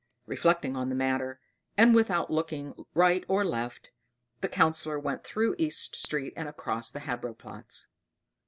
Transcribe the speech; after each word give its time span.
Reflecting 0.25 0.75
on 0.75 0.89
the 0.89 0.95
matter, 0.95 1.39
and 1.77 1.93
without 1.93 2.31
looking 2.31 2.73
right 2.95 3.23
or 3.27 3.45
left, 3.45 3.91
the 4.39 4.49
Councillor 4.49 4.99
went 4.99 5.23
through 5.23 5.53
East 5.59 5.95
Street 5.95 6.33
and 6.35 6.47
across 6.49 6.89
the 6.89 7.01
Habro 7.01 7.37
Platz. 7.37 7.87